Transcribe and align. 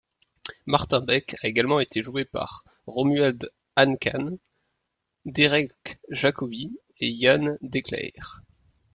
Martin 0.65 1.01
Beck 1.05 1.35
a 1.43 1.47
également 1.47 1.79
été 1.79 2.01
joué 2.01 2.25
par 2.25 2.63
Romualds 2.87 3.45
Ancāns, 3.77 4.39
Derek 5.25 5.99
Jacobi 6.09 6.75
et 6.97 7.15
Jan 7.21 7.55
Decleir. 7.61 8.41